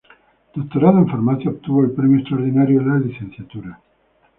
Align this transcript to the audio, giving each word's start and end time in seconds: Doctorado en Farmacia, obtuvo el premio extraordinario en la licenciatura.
Doctorado 0.55 0.97
en 0.97 1.07
Farmacia, 1.09 1.51
obtuvo 1.51 1.83
el 1.83 1.91
premio 1.91 2.17
extraordinario 2.21 2.81
en 2.81 2.87
la 2.87 2.97
licenciatura. 3.05 3.79